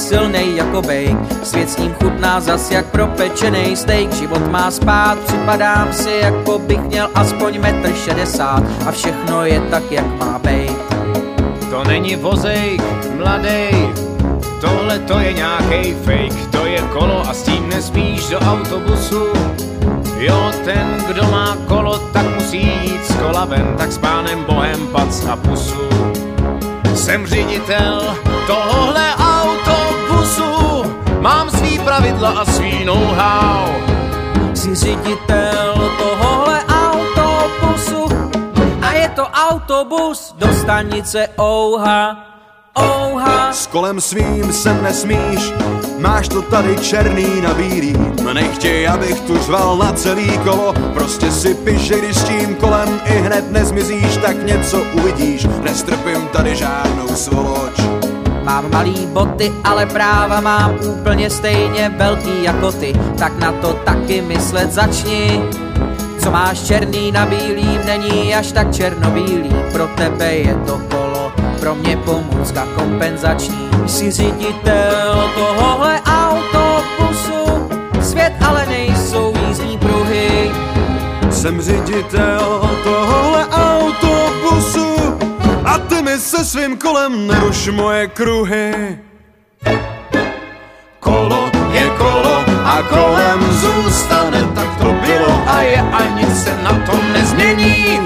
Silnej 0.00 0.56
jako 0.56 0.82
bejk. 0.82 1.16
Svět 1.42 1.70
s 1.70 1.76
ním 1.76 1.94
chutná 1.94 2.40
zas 2.40 2.70
jak 2.70 2.86
propečený 2.86 3.76
steak. 3.76 4.12
Život 4.12 4.50
má 4.50 4.70
spát, 4.70 5.18
připadám 5.18 5.92
si, 5.92 6.10
jako 6.22 6.58
bych 6.58 6.80
měl 6.80 7.08
aspoň 7.14 7.60
metr 7.60 7.92
šedesát 8.04 8.62
a 8.86 8.90
všechno 8.90 9.44
je 9.44 9.60
tak, 9.60 9.92
jak 9.92 10.06
má 10.06 10.38
bejt. 10.38 10.78
To 11.70 11.84
není 11.84 12.16
vozejk, 12.16 12.82
mladej, 13.18 13.88
tohle 14.60 14.98
to 14.98 15.18
je 15.18 15.32
nějaký 15.32 15.94
fake, 16.04 16.50
to 16.50 16.66
je 16.66 16.80
kolo 16.80 17.28
a 17.28 17.34
s 17.34 17.42
tím 17.42 17.68
nespíš 17.68 18.28
do 18.28 18.38
autobusu. 18.38 19.26
Jo, 20.18 20.50
ten, 20.64 21.04
kdo 21.06 21.22
má 21.22 21.56
kolo, 21.68 21.98
tak 21.98 22.34
musí 22.34 22.58
jít 22.58 23.04
z 23.04 23.14
kola 23.14 23.44
ven, 23.44 23.74
tak 23.78 23.92
s 23.92 23.98
pánem 23.98 24.44
Bohem 24.44 24.86
pac 24.86 25.24
na 25.24 25.36
pusu. 25.36 25.80
Jsem 26.94 27.26
ředitel 27.26 28.16
tohle 28.46 29.14
autobusu, 29.14 29.29
mám 31.20 31.50
svý 31.50 31.78
pravidla 31.78 32.30
a 32.30 32.44
svý 32.44 32.84
know-how. 32.84 33.68
Jsi 34.54 34.74
ředitel 34.74 35.74
tohohle 35.98 36.60
autobusu 36.64 38.08
a 38.82 38.92
je 38.92 39.08
to 39.08 39.22
autobus 39.22 40.34
do 40.38 40.54
stanice 40.54 41.28
Ouha. 41.40 42.26
Ouha. 42.78 43.52
S 43.52 43.66
kolem 43.66 44.00
svým 44.00 44.52
sem 44.52 44.82
nesmíš, 44.82 45.52
máš 45.98 46.28
to 46.28 46.42
tady 46.42 46.76
černý 46.76 47.40
na 47.40 47.54
bílý. 47.54 47.96
Nechtěj, 48.32 48.88
abych 48.88 49.20
tu 49.20 49.38
řval 49.38 49.76
na 49.76 49.92
celý 49.92 50.38
kolo, 50.38 50.72
prostě 50.94 51.32
si 51.32 51.54
piš, 51.54 51.80
že 51.80 51.98
když 51.98 52.16
s 52.16 52.24
tím 52.24 52.54
kolem 52.54 53.00
i 53.04 53.12
hned 53.12 53.52
nezmizíš, 53.52 54.16
tak 54.16 54.46
něco 54.46 54.82
uvidíš. 54.92 55.46
Nestrpím 55.62 56.28
tady 56.28 56.56
žádnou 56.56 57.08
svoloč. 57.08 57.89
Mám 58.42 58.70
malý 58.72 59.06
boty, 59.06 59.52
ale 59.64 59.86
práva 59.86 60.40
mám 60.40 60.78
úplně 60.84 61.30
stejně 61.30 61.88
velký 61.96 62.42
jako 62.42 62.72
ty, 62.72 62.92
tak 63.18 63.38
na 63.38 63.52
to 63.52 63.72
taky 63.72 64.22
myslet 64.22 64.72
začni. 64.72 65.42
Co 66.18 66.30
máš 66.30 66.60
černý 66.60 67.12
na 67.12 67.26
bílý, 67.26 67.78
není 67.86 68.34
až 68.34 68.52
tak 68.52 68.74
černobílý, 68.74 69.50
pro 69.72 69.86
tebe 69.86 70.32
je 70.32 70.54
to 70.66 70.80
kolo, 70.90 71.32
pro 71.60 71.74
mě 71.74 71.96
pomůcka 71.96 72.66
kompenzační. 72.74 73.70
Jsi 73.86 74.10
ředitel 74.10 75.30
tohohle 75.34 76.00
autobusu, 76.00 77.68
svět 78.00 78.32
ale 78.48 78.66
nejsou 78.66 79.34
jízdní 79.48 79.78
pruhy. 79.78 80.50
Jsem 81.30 81.62
ředitel 81.62 82.70
tohohle 82.84 83.39
se 86.40 86.44
svým 86.44 86.76
kolem 86.76 87.26
neruš 87.26 87.68
moje 87.68 88.08
kruhy. 88.08 88.98
Kolo 91.00 91.50
je 91.72 91.86
kolo 91.98 92.44
a 92.64 92.82
kolem 92.82 93.40
zůstane, 93.52 94.40
tak 94.54 94.76
to 94.80 94.92
bylo 95.04 95.42
a 95.46 95.60
je 95.62 95.80
a 95.80 96.00
nic 96.16 96.44
se 96.44 96.56
na 96.62 96.72
tom 96.86 97.12
nezmění. 97.12 98.00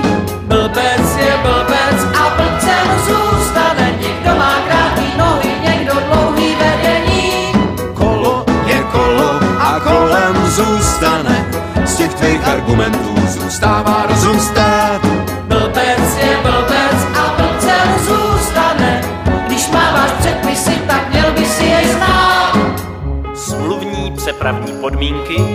Blbec 0.51 1.07
je 1.19 1.35
blbec 1.43 1.99
a 2.19 2.25
blbcem 2.37 2.87
zůstane, 3.07 3.95
někdo 4.03 4.35
má 4.35 4.55
krátký 4.67 5.19
nohy, 5.19 5.51
někdo 5.63 5.95
dlouhý 5.95 6.55
vedení. 6.59 7.53
Kolo 7.95 8.45
je 8.67 8.83
kolo 8.93 9.31
a 9.59 9.81
kolem 9.81 10.37
zůstane, 10.47 11.47
z 11.85 11.97
těch 11.97 12.15
tvých 12.15 12.49
argumentů 12.49 13.15
zůstává 13.27 14.07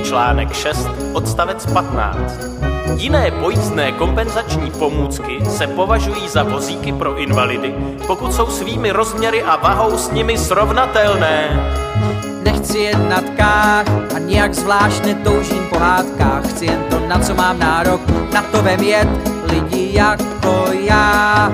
článek 0.09 0.53
6, 0.53 0.89
odstavec 1.13 1.65
15. 1.65 2.17
Jiné 2.97 3.31
pojízdné 3.31 3.91
kompenzační 3.91 4.71
pomůcky 4.71 5.45
se 5.45 5.67
považují 5.67 6.29
za 6.29 6.43
vozíky 6.43 6.93
pro 6.93 7.17
invalidy, 7.17 7.75
pokud 8.07 8.33
jsou 8.33 8.47
svými 8.47 8.91
rozměry 8.91 9.43
a 9.43 9.55
vahou 9.55 9.97
s 9.97 10.11
nimi 10.11 10.37
srovnatelné. 10.37 11.49
Nechci 12.43 12.79
jet 12.79 13.09
na 13.09 13.21
tkách 13.21 13.85
a 14.15 14.19
nijak 14.19 14.53
zvlášť 14.53 15.05
netoužím 15.05 15.63
po 15.69 15.79
hádkách. 15.79 16.49
Chci 16.49 16.65
jen 16.65 16.83
to, 16.89 16.99
na 16.99 17.19
co 17.19 17.35
mám 17.35 17.59
nárok, 17.59 18.01
na 18.33 18.41
to 18.41 18.61
vem 18.61 18.79
jet 18.79 19.09
lidi 19.43 19.89
jako 19.93 20.65
já. 20.73 21.51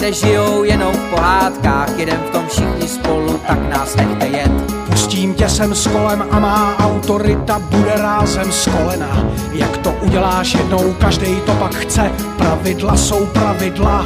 Nežijou 0.00 0.64
jenom 0.64 0.92
v 0.92 1.10
pohádkách, 1.10 1.98
jedem 1.98 2.18
v 2.18 2.30
tom 2.30 2.48
všichni 2.48 2.88
spolu, 2.88 3.40
tak 3.46 3.58
nás 3.70 3.96
nechte 3.96 4.26
jet. 4.26 4.71
Pustím 5.12 5.34
tě 5.34 5.48
sem 5.48 5.74
s 5.74 5.86
kolem 5.86 6.24
a 6.30 6.40
má 6.40 6.76
autorita 6.78 7.58
bude 7.58 7.92
rázem 7.96 8.52
z 8.52 8.66
kolena. 8.66 9.26
Jak 9.52 9.76
to 9.76 9.94
uděláš 10.02 10.54
jednou, 10.54 10.92
každý 11.00 11.40
to 11.46 11.52
pak 11.52 11.74
chce. 11.74 12.12
Pravidla 12.38 12.96
jsou 12.96 13.26
pravidla. 13.26 14.04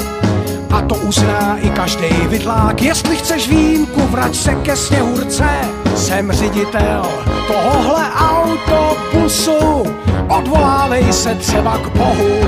A 0.71 0.83
to 0.83 0.95
uzná 0.95 1.59
i 1.59 1.71
každý 1.71 2.09
vidlák. 2.29 2.83
Jestli 2.83 3.17
chceš 3.17 3.49
výjimku, 3.49 4.01
vrať 4.07 4.35
se 4.35 4.55
ke 4.55 4.77
sněhurce. 4.77 5.49
Jsem 5.97 6.33
ředitel 6.33 7.07
tohohle 7.47 8.05
autobusu. 8.13 9.83
Odvolávej 10.29 11.13
se 11.13 11.35
třeba 11.35 11.79
k 11.79 11.89
Bohu. 11.97 12.41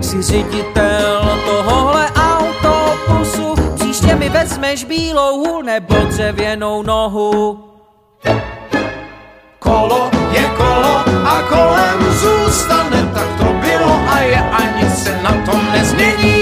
Jsi 0.00 0.22
ředitel 0.22 1.38
tohohle 1.46 2.06
autobusu, 2.06 2.21
vezmeš 4.32 4.84
bílou 4.84 5.38
hůl 5.38 5.62
nebo 5.62 5.94
dřevěnou 5.94 6.82
nohu. 6.82 7.64
Kolo 9.58 10.10
je 10.32 10.44
kolo 10.56 11.04
a 11.24 11.42
kolem 11.48 12.12
zůstane, 12.12 13.10
tak 13.14 13.28
to 13.38 13.44
bylo 13.44 14.00
a 14.08 14.20
je 14.20 14.38
a 14.38 14.80
nic 14.80 15.04
se 15.04 15.22
na 15.22 15.32
tom 15.46 15.72
nezmění. 15.72 16.41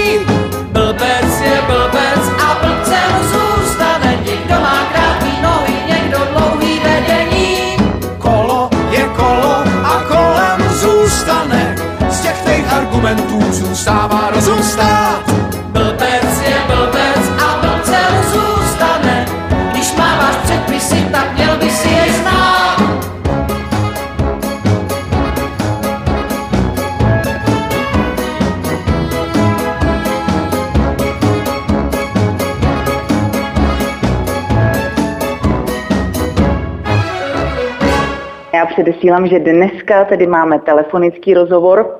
Předesílám, 39.01 39.27
že 39.27 39.39
dneska 39.39 40.05
tedy 40.05 40.27
máme 40.27 40.59
telefonický 40.59 41.33
rozhovor 41.33 41.99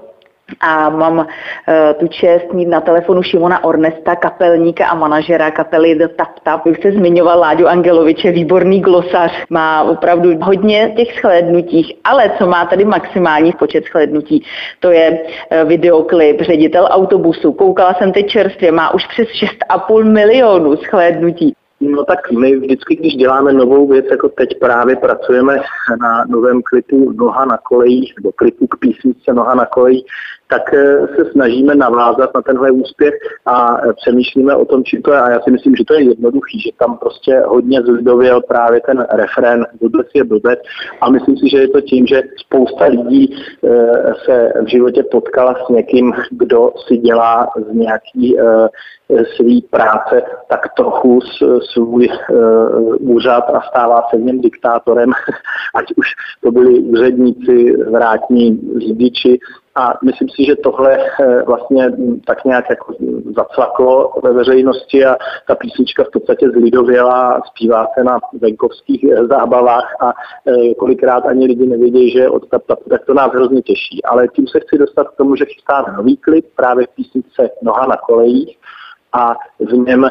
a 0.59 0.89
mám 0.89 1.17
uh, 1.17 1.25
tu 1.99 2.07
čest 2.07 2.53
mít 2.53 2.65
na 2.65 2.81
telefonu 2.81 3.23
Šimona 3.23 3.63
Ornesta, 3.63 4.15
kapelníka 4.15 4.87
a 4.87 4.95
manažera 4.95 5.51
kapely 5.51 5.95
The 5.95 6.07
Tap 6.07 6.39
Tap. 6.43 6.65
Jak 6.65 6.81
se 6.81 6.91
zmiňoval 6.91 7.39
Láďo 7.39 7.67
Angeloviče, 7.67 8.31
výborný 8.31 8.81
glosař, 8.81 9.31
má 9.49 9.83
opravdu 9.83 10.29
hodně 10.41 10.93
těch 10.97 11.19
shlédnutích, 11.19 11.93
ale 12.03 12.31
co 12.37 12.47
má 12.47 12.65
tady 12.65 12.85
maximální 12.85 13.51
počet 13.51 13.83
shlédnutí, 13.85 14.45
to 14.79 14.91
je 14.91 15.11
uh, 15.11 15.69
videoklip 15.69 16.41
ředitel 16.41 16.87
autobusu. 16.91 17.53
Koukala 17.53 17.93
jsem 17.93 18.11
teď 18.11 18.27
čerstvě, 18.27 18.71
má 18.71 18.93
už 18.93 19.07
přes 19.07 19.27
6,5 19.27 20.03
milionů 20.03 20.75
shlédnutí. 20.75 21.53
No 21.81 22.03
tak 22.05 22.31
my 22.31 22.55
vždycky, 22.55 22.95
když 22.95 23.15
děláme 23.15 23.53
novou 23.53 23.87
věc, 23.87 24.05
jako 24.11 24.29
teď 24.29 24.59
právě 24.59 24.95
pracujeme 24.95 25.57
na 26.01 26.25
novém 26.27 26.61
klipu 26.61 27.11
Noha 27.11 27.45
na 27.45 27.57
kolejích, 27.57 28.13
nebo 28.17 28.31
klipu 28.31 28.67
k 28.67 28.79
písničce 28.79 29.33
Noha 29.33 29.55
na 29.55 29.65
kolejích, 29.65 30.05
tak 30.51 30.73
eh, 30.73 31.07
se 31.15 31.31
snažíme 31.31 31.75
navázat 31.75 32.33
na 32.35 32.41
tenhle 32.41 32.71
úspěch 32.71 33.13
a 33.45 33.77
eh, 33.77 33.93
přemýšlíme 33.93 34.55
o 34.55 34.65
tom, 34.65 34.83
či 34.83 35.01
to 35.01 35.13
je. 35.13 35.19
A 35.19 35.29
já 35.29 35.39
si 35.39 35.51
myslím, 35.51 35.75
že 35.75 35.83
to 35.87 35.93
je 35.93 36.03
jednoduchý, 36.03 36.59
že 36.59 36.69
tam 36.79 36.97
prostě 36.97 37.43
hodně 37.47 37.81
zlidověl 37.81 38.41
právě 38.41 38.81
ten 38.85 39.05
refrén 39.11 39.65
blbec 39.81 40.07
je 40.13 40.23
blbec. 40.23 40.59
A 41.01 41.09
myslím 41.09 41.37
si, 41.37 41.49
že 41.49 41.57
je 41.57 41.67
to 41.67 41.81
tím, 41.81 42.07
že 42.07 42.21
spousta 42.37 42.85
lidí 42.85 43.35
eh, 43.63 44.13
se 44.25 44.53
v 44.63 44.67
životě 44.67 45.03
potkala 45.11 45.55
s 45.65 45.69
někým, 45.69 46.13
kdo 46.31 46.71
si 46.87 46.97
dělá 46.97 47.47
z 47.69 47.73
nějaký 47.73 48.37
svý 49.35 49.61
práce 49.61 50.23
tak 50.49 50.73
trochu 50.77 51.19
svůj 51.73 52.09
úřad 52.99 53.43
a 53.53 53.61
stává 53.61 54.03
se 54.09 54.17
v 54.17 54.21
něm 54.21 54.41
diktátorem, 54.41 55.11
ať 55.75 55.85
už 55.95 56.07
to 56.43 56.51
byli 56.51 56.79
úředníci, 56.79 57.77
vrátní 57.91 58.59
řidiči, 58.77 59.39
A 59.75 59.93
myslím 60.03 60.29
si, 60.29 60.45
že 60.45 60.55
tohle 60.55 60.97
eh, 60.97 61.43
vlastně 61.43 61.89
hm, 61.89 62.21
tak 62.25 62.45
nějak 62.45 62.69
jako 62.69 62.93
zacvaklo 63.35 64.13
ve 64.23 64.33
veřejnosti 64.33 65.05
a 65.05 65.15
ta 65.47 65.55
písnička 65.55 66.03
v 66.03 66.11
podstatě 66.11 66.49
zlidověla, 66.49 67.41
zpívá 67.47 67.87
se 67.97 68.03
na 68.03 68.19
venkovských 68.41 69.03
eh, 69.03 69.25
zábavách 69.25 69.95
a 69.99 70.13
eh, 70.47 70.73
kolikrát 70.73 71.25
ani 71.25 71.45
lidi 71.45 71.65
nevědějí, 71.65 72.11
že 72.11 72.19
je 72.19 72.29
od 72.29 72.49
Taptapu, 72.49 72.89
tak 72.89 73.05
to 73.05 73.13
nás 73.13 73.31
hrozně 73.31 73.61
těší. 73.61 74.03
Ale 74.03 74.27
tím 74.27 74.47
se 74.47 74.59
chci 74.59 74.77
dostat 74.77 75.07
k 75.07 75.17
tomu, 75.17 75.35
že 75.35 75.45
chystáme 75.45 75.97
nový 75.97 76.17
klip 76.17 76.45
právě 76.55 76.85
v 76.85 76.95
písničce 76.95 77.49
Noha 77.61 77.85
na 77.85 77.97
kolejích 77.97 78.57
a 79.13 79.33
v 79.59 79.73
něm 79.73 80.09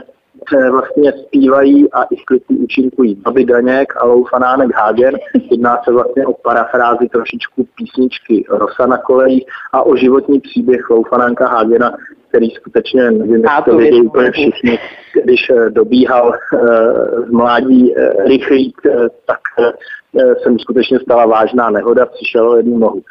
vlastně 0.71 1.13
zpívají 1.13 1.93
a 1.93 2.03
i 2.03 2.17
v 2.17 2.25
klipu 2.25 2.55
účinkují 2.57 3.15
Babi 3.15 3.45
Daněk 3.45 3.93
a 3.97 4.07
Loufanánek 4.07 4.75
Hagen. 4.75 5.15
Jedná 5.51 5.83
se 5.85 5.93
vlastně 5.93 6.27
o 6.27 6.33
parafrázi 6.33 7.09
trošičku 7.09 7.67
písničky 7.77 8.45
Rosa 8.49 8.87
na 8.87 8.99
kolejích 8.99 9.45
a 9.73 9.83
o 9.83 9.97
životní 9.97 10.41
příběh 10.41 10.91
Loufanánka 10.91 11.49
Hagena, 11.49 11.93
který 12.29 12.51
skutečně, 12.51 13.11
nevím, 13.11 13.35
jestli 13.35 13.63
to 13.65 13.77
vědí 13.77 14.03
úplně 14.03 14.31
všichni, 14.31 14.79
když 15.25 15.51
eh, 15.51 15.71
dobíhal 15.71 16.33
z 17.27 17.31
mládí 17.31 17.95
uh, 17.95 18.27
rychlík, 18.27 18.81
tak 19.27 19.39
se 20.43 20.51
mu 20.51 20.59
skutečně 20.59 21.01
stala 21.01 21.27
vážná 21.27 21.71
nehoda, 21.71 22.07
přišel 22.07 22.51
o 22.51 22.57
jednu 22.57 22.79
nohu. 22.79 23.03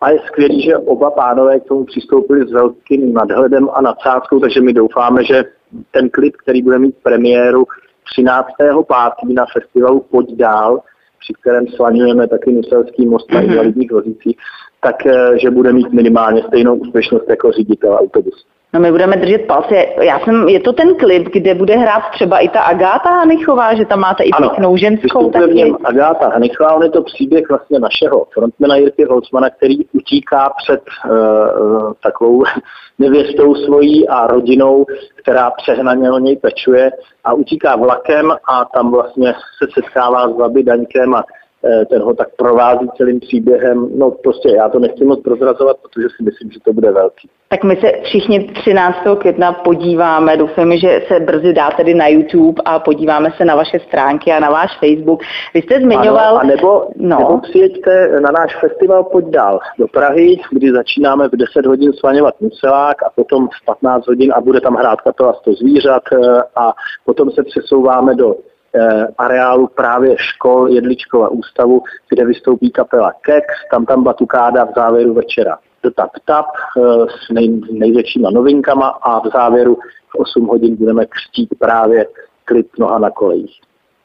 A 0.00 0.10
je 0.10 0.18
skvělé, 0.26 0.60
že 0.60 0.76
oba 0.76 1.10
pánové 1.10 1.60
k 1.60 1.64
tomu 1.64 1.84
přistoupili 1.84 2.48
s 2.48 2.52
velkým 2.52 3.14
nadhledem 3.14 3.68
a 3.72 3.80
nadsázkou, 3.80 4.40
takže 4.40 4.60
my 4.60 4.72
doufáme, 4.72 5.24
že 5.24 5.44
ten 5.90 6.10
klip, 6.10 6.36
který 6.36 6.62
bude 6.62 6.78
mít 6.78 6.94
premiéru 7.02 7.64
13.5. 8.18 9.34
na 9.34 9.46
festivalu 9.52 10.00
Pojď 10.00 10.32
dál, 10.32 10.80
při 11.20 11.32
kterém 11.40 11.66
slaňujeme 11.66 12.28
taky 12.28 12.52
Nuselský 12.52 13.06
most 13.06 13.32
na 13.32 13.40
mhm. 13.40 13.50
invalidních 13.50 13.92
vozících, 13.92 14.36
tak 14.80 15.06
eh, 15.06 15.38
že 15.38 15.50
bude 15.50 15.72
mít 15.72 15.92
minimálně 15.92 16.42
stejnou 16.42 16.76
úspěšnost 16.76 17.30
jako 17.30 17.52
ředitel 17.52 17.94
autobusu. 18.00 18.46
No 18.72 18.80
my 18.80 18.90
budeme 18.90 19.16
držet 19.16 19.46
palce. 19.46 19.86
Já 20.02 20.18
jsem, 20.18 20.48
je 20.48 20.60
to 20.60 20.72
ten 20.72 20.94
klip, 20.94 21.28
kde 21.32 21.54
bude 21.54 21.76
hrát 21.76 22.02
třeba 22.12 22.38
i 22.38 22.48
ta 22.48 22.60
Agáta 22.60 23.10
Hanichová, 23.10 23.74
že 23.74 23.84
tam 23.84 24.00
máte 24.00 24.24
i 24.24 24.30
ano, 24.30 24.48
pěknou 24.48 24.76
ženskou 24.76 25.30
taky. 25.30 25.74
Agáta 25.84 26.28
Hanichová, 26.28 26.74
on 26.74 26.82
je 26.82 26.90
to 26.90 27.02
příběh 27.02 27.48
vlastně 27.48 27.78
našeho 27.78 28.26
frontmana 28.32 28.76
Jirky 28.76 29.04
Holzmana, 29.04 29.50
který 29.50 29.86
utíká 29.92 30.52
před 30.62 30.80
uh, 31.10 31.92
takovou 32.02 32.44
nevěstou 32.98 33.54
svojí 33.54 34.08
a 34.08 34.26
rodinou, 34.26 34.84
která 35.22 35.50
přehnaně 35.50 36.10
o 36.10 36.18
něj 36.18 36.36
pečuje 36.36 36.90
a 37.24 37.32
utíká 37.32 37.76
vlakem 37.76 38.32
a 38.48 38.64
tam 38.64 38.90
vlastně 38.90 39.32
se 39.32 39.68
setkává 39.74 40.28
s 40.28 40.32
Babi 40.32 40.62
Daňkem 40.62 41.14
a 41.14 41.24
ten 41.90 42.02
ho 42.02 42.14
tak 42.14 42.28
provází 42.36 42.88
celým 42.96 43.20
příběhem. 43.20 43.88
No 43.98 44.10
prostě 44.10 44.48
já 44.56 44.68
to 44.68 44.78
nechci 44.78 45.04
moc 45.04 45.20
prozrazovat, 45.20 45.76
protože 45.76 46.06
si 46.16 46.22
myslím, 46.22 46.50
že 46.50 46.60
to 46.60 46.72
bude 46.72 46.92
velký. 46.92 47.28
Tak 47.48 47.64
my 47.64 47.76
se 47.76 47.92
všichni 48.02 48.52
13. 48.54 48.96
května 49.18 49.52
podíváme, 49.52 50.36
doufám, 50.36 50.76
že 50.76 51.02
se 51.08 51.20
brzy 51.20 51.52
dá 51.52 51.70
tedy 51.70 51.94
na 51.94 52.08
YouTube 52.08 52.62
a 52.64 52.78
podíváme 52.78 53.30
se 53.36 53.44
na 53.44 53.54
vaše 53.54 53.78
stránky 53.78 54.32
a 54.32 54.40
na 54.40 54.50
váš 54.50 54.78
Facebook. 54.78 55.22
Vy 55.54 55.62
jste 55.62 55.80
zmiňoval... 55.80 56.28
Ano, 56.28 56.40
a 56.40 56.42
nebo, 56.42 56.86
no. 56.96 57.18
nebo 57.18 57.38
přijeďte 57.38 58.20
na 58.20 58.30
náš 58.30 58.56
festival 58.60 59.04
Pojď 59.04 59.26
dál 59.26 59.60
do 59.78 59.88
Prahy, 59.88 60.36
kdy 60.52 60.72
začínáme 60.72 61.28
v 61.28 61.36
10 61.36 61.66
hodin 61.66 61.92
svaňovat 61.92 62.40
muselák 62.40 63.02
a 63.02 63.10
potom 63.14 63.48
v 63.48 63.64
15 63.64 64.06
hodin 64.06 64.32
a 64.36 64.40
bude 64.40 64.60
tam 64.60 64.74
hrát 64.74 65.00
kapela 65.00 65.32
100 65.32 65.52
zvířat 65.52 66.02
eh, 66.12 66.42
a 66.56 66.72
potom 67.04 67.30
se 67.30 67.42
přesouváme 67.42 68.14
do 68.14 68.34
Eh, 68.34 68.49
areálu 69.18 69.66
právě 69.66 70.16
škol 70.18 70.68
Jedličkova 70.68 71.28
ústavu, 71.28 71.82
kde 72.08 72.24
vystoupí 72.24 72.70
kapela 72.70 73.12
Kex, 73.20 73.46
tam 73.70 73.86
tam 73.86 74.04
batukáda 74.04 74.64
v 74.64 74.72
závěru 74.76 75.14
večera 75.14 75.58
Tap 75.94 76.10
Tap 76.24 76.46
eh, 76.76 76.80
s 77.26 77.30
nej, 77.30 77.60
největšíma 77.70 78.30
novinkama 78.30 78.88
a 78.88 79.20
v 79.20 79.30
závěru 79.32 79.78
v 80.08 80.14
8 80.14 80.46
hodin 80.46 80.76
budeme 80.76 81.06
křtít 81.06 81.48
právě 81.58 82.06
klip 82.44 82.68
Noha 82.78 82.98
na 82.98 83.10
kolejích. 83.10 83.60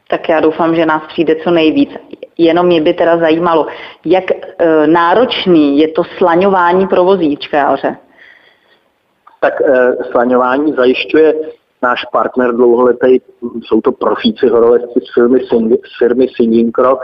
Tak 0.10 0.30
já 0.30 0.40
doufám, 0.40 0.76
že 0.76 0.86
nás 0.86 1.04
přijde 1.08 1.36
co 1.36 1.52
nejvíc. 1.52 1.90
Jenom 2.38 2.66
mě 2.66 2.82
by 2.82 2.94
teda 2.94 3.18
zajímalo, 3.18 3.68
jak 4.06 4.24
e, 4.32 4.88
náročný 4.88 5.80
je 5.80 5.88
to 5.88 6.04
slaňování 6.18 6.88
pro 6.88 7.04
vozíčkáře? 7.04 7.96
Tak 9.42 9.62
e, 9.62 9.96
slaňování 10.12 10.74
zajišťuje 10.74 11.34
náš 11.82 12.06
partner 12.12 12.56
dlouholetý, 12.56 13.20
jsou 13.64 13.82
to 13.82 13.92
profíci 13.92 14.48
horolezci 14.48 15.00
z 15.00 15.14
firmy, 15.14 15.40
z 15.70 15.98
firmy 16.00 16.28
Singing 16.36 16.78
Rock 16.78 17.00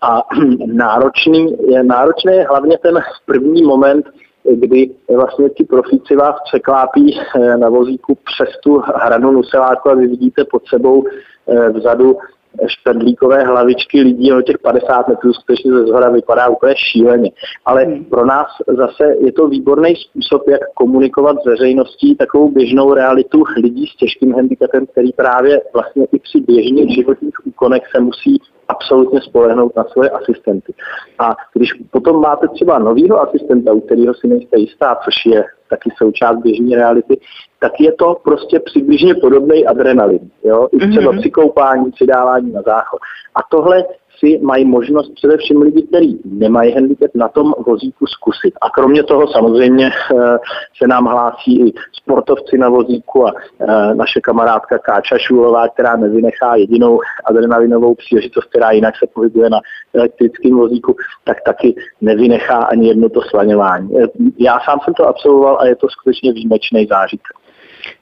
a 0.00 0.22
náročný 0.66 1.56
je, 1.68 1.82
náročný 1.82 2.32
je 2.32 2.46
hlavně 2.48 2.78
ten 2.78 3.00
první 3.26 3.62
moment, 3.62 4.06
kdy 4.54 4.90
vlastně 5.16 5.48
ti 5.48 5.64
profíci 5.64 6.16
vás 6.16 6.36
překlápí 6.44 7.20
eh, 7.20 7.56
na 7.56 7.68
vozíku 7.68 8.14
přes 8.14 8.48
tu 8.62 8.78
hranu 8.78 9.30
Nuseláku 9.30 9.90
a 9.90 9.94
vy 9.94 10.06
vidíte 10.06 10.44
pod 10.44 10.62
sebou 10.68 11.04
eh, 11.48 11.70
vzadu 11.70 12.18
špendlíkové 12.66 13.44
hlavičky 13.44 14.00
lidí 14.00 14.32
o 14.32 14.42
těch 14.42 14.58
50 14.58 15.08
metrů 15.08 15.32
skutečně 15.32 15.72
ze 15.72 15.86
zhora 15.86 16.10
vypadá 16.10 16.48
úplně 16.48 16.74
šíleně. 16.76 17.30
Ale 17.64 17.84
hmm. 17.84 18.04
pro 18.04 18.26
nás 18.26 18.46
zase 18.68 19.14
je 19.20 19.32
to 19.32 19.48
výborný 19.48 19.94
způsob, 19.96 20.48
jak 20.48 20.60
komunikovat 20.74 21.36
s 21.42 21.46
veřejností 21.46 22.16
takovou 22.16 22.50
běžnou 22.50 22.94
realitu 22.94 23.44
lidí 23.62 23.86
s 23.86 23.96
těžkým 23.96 24.34
handicapem, 24.34 24.86
který 24.86 25.12
právě 25.12 25.60
vlastně 25.74 26.06
i 26.12 26.18
při 26.18 26.40
běžných 26.40 26.94
životních 26.94 27.46
úkonech 27.46 27.82
se 27.94 28.00
musí 28.00 28.40
absolutně 28.68 29.20
spolehnout 29.20 29.76
na 29.76 29.84
svoje 29.84 30.10
asistenty. 30.10 30.74
A 31.18 31.36
když 31.54 31.72
potom 31.90 32.20
máte 32.20 32.48
třeba 32.48 32.78
novýho 32.78 33.20
asistenta, 33.20 33.72
u 33.72 33.80
kterého 33.80 34.14
si 34.14 34.28
nejste 34.28 34.58
jistá, 34.58 34.96
což 35.04 35.14
je 35.26 35.44
taky 35.70 35.90
součást 35.96 36.36
běžní 36.36 36.74
reality, 36.74 37.20
tak 37.58 37.72
je 37.80 37.92
to 37.92 38.14
prostě 38.24 38.60
přibližně 38.60 39.14
podobný 39.14 39.66
adrenalin. 39.66 40.30
Jo? 40.44 40.68
I 40.72 40.78
třeba 40.90 41.12
mm-hmm. 41.12 41.20
při 41.20 41.30
koupání, 41.30 41.90
při 41.90 42.06
dávání 42.06 42.52
na 42.52 42.62
záchod. 42.62 43.00
A 43.34 43.40
tohle 43.50 43.84
si 44.18 44.38
mají 44.42 44.64
možnost 44.64 45.14
především 45.14 45.62
lidi, 45.62 45.82
kteří 45.82 46.20
nemají 46.24 46.72
handicap, 46.72 47.10
na 47.14 47.28
tom 47.28 47.54
vozíku 47.66 48.06
zkusit. 48.06 48.54
A 48.60 48.70
kromě 48.70 49.02
toho 49.02 49.28
samozřejmě 49.28 49.86
eh, 49.86 50.38
se 50.78 50.86
nám 50.86 51.04
hlásí 51.04 51.68
i 51.68 51.72
sportovci 51.92 52.58
na 52.58 52.68
vozíku 52.68 53.26
a 53.26 53.32
eh, 53.60 53.94
naše 53.94 54.20
kamarádka 54.20 54.78
Káča 54.78 55.18
Šulová, 55.18 55.68
která 55.68 55.96
nevynechá 55.96 56.56
jedinou 56.56 57.00
adrenalinovou 57.24 57.94
příležitost, 57.94 58.44
která 58.44 58.70
jinak 58.70 58.94
se 58.98 59.06
pohybuje 59.14 59.50
na 59.50 59.60
elektrickém 59.94 60.56
vozíku, 60.56 60.96
tak 61.24 61.36
taky 61.46 61.74
nevynechá 62.00 62.56
ani 62.56 62.88
jedno 62.88 63.08
to 63.08 63.22
slaňování. 63.22 63.90
Eh, 63.98 64.06
já 64.38 64.58
sám 64.60 64.78
jsem 64.84 64.94
to 64.94 65.08
absolvoval 65.08 65.58
a 65.60 65.66
je 65.66 65.76
to 65.76 65.86
skutečně 65.88 66.32
výjimečný 66.32 66.86
zážitek 66.86 67.45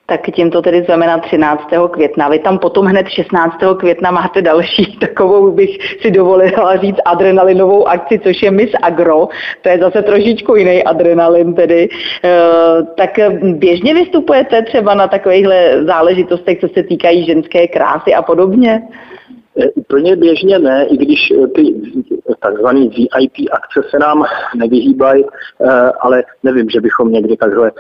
tak 0.07 0.21
tím 0.35 0.51
to 0.51 0.63
tedy 0.63 0.83
znamená 0.83 1.19
13. 1.19 1.63
května. 1.91 2.29
Vy 2.29 2.39
tam 2.39 2.59
potom 2.59 2.87
hned 2.87 3.09
16. 3.09 3.57
května 3.79 4.11
máte 4.11 4.43
další 4.43 4.97
takovou, 5.01 5.51
bych 5.51 5.79
si 6.01 6.11
dovolila 6.11 6.77
říct, 6.77 6.99
adrenalinovou 7.05 7.89
akci, 7.89 8.19
což 8.19 8.43
je 8.43 8.51
Miss 8.51 8.73
Agro. 8.83 9.29
To 9.63 9.69
je 9.69 9.79
zase 9.79 10.03
trošičku 10.03 10.57
jiný 10.57 10.85
adrenalin 10.85 11.55
tedy. 11.55 11.89
E, 12.25 12.39
tak 12.97 13.19
běžně 13.43 13.95
vystupujete 13.95 14.63
třeba 14.63 14.95
na 14.95 15.09
takovýchhle 15.09 15.85
záležitostech, 15.85 16.61
co 16.61 16.69
se 16.69 16.83
týkají 16.83 17.25
ženské 17.25 17.69
krásy 17.69 18.15
a 18.15 18.23
podobně? 18.23 18.83
Eh, 19.59 19.71
úplně 19.71 20.17
běžně 20.17 20.59
ne, 20.59 20.87
i 20.87 20.97
když 20.97 21.31
eh, 21.31 21.47
ty 21.47 21.75
takzvané 22.41 22.81
VIP 22.81 23.33
akce 23.53 23.89
se 23.91 23.99
nám 23.99 24.25
nevyhýbají, 24.57 25.25
eh, 25.25 25.93
ale 26.01 26.25
nevím, 26.43 26.71
že 26.71 26.81
bychom 26.81 27.13
někdy 27.13 27.37
takhle 27.37 27.73